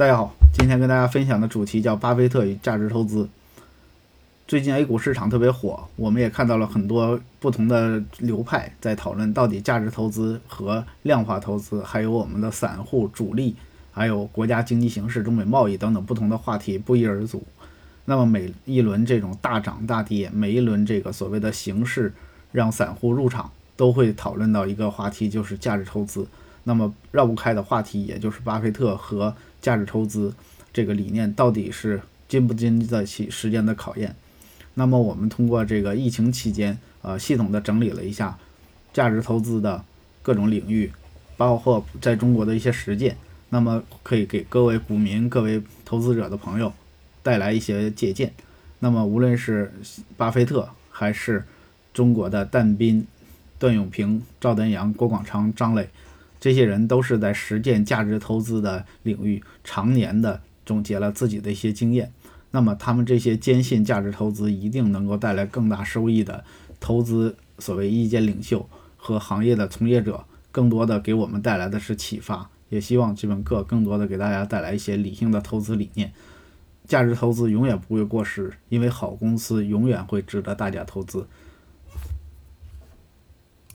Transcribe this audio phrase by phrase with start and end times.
[0.00, 3.28] 大家好，今天跟大家分享的主题叫巴菲特与价值投资。
[4.48, 13.54] 最近 A 股市场特别火，我们也看到了很多不同的流派在讨论到底价值投资和量化投资，还有我们的散户主力，
[13.92, 17.42] 还有国家经济形势、中美贸易等等不同的话题不一而足。
[18.06, 22.10] 那么每一轮这种大涨大跌，每一轮这个所谓的形势
[22.52, 26.26] 让散户入场，都会讨论到一个话题，就是价值投资。
[26.64, 30.34] 那么绕不开的话题，也就是巴菲特和价值投资
[30.72, 34.14] 这个理念到底是经不经得起时间的考验？
[34.74, 38.38] 那么我们通过这个疫情期间，呃，系统的整理了一下
[38.92, 39.84] 价值投资的
[40.22, 40.90] 各种领域，
[41.36, 43.16] 包括在中国的一些实践，
[43.48, 46.72] 那么可以给各位股民、各位投资者的朋友
[47.22, 48.32] 带来一些借鉴。
[48.78, 49.74] 那么无论是
[50.16, 51.44] 巴菲特，还是
[51.92, 53.06] 中国的但斌、
[53.58, 55.88] 段永平、赵丹阳、郭广昌、张磊，
[56.40, 62.10] 这些人都是在实践价值投资的领域，常年的总结了自己的一些经验。
[62.52, 66.42] 那么，他们这些坚信价值投资一定能够带来更大收益的
[66.80, 72.50] 投资，所谓意见领袖和行业的从业者，更多的给我们带来的是启发。
[72.70, 76.12] 也希望这本课更多的给大家带来一些理性的投资理念。
[76.86, 81.26] 价值投资永远不会过时，因为好公司永远会值得大家投资。